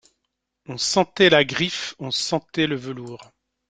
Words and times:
On 0.65 0.79
sentait 0.79 1.29
la 1.29 1.45
griffe, 1.45 1.93
on 1.99 2.09
sentait 2.09 2.65
le 2.65 2.75
velours. 2.75 3.21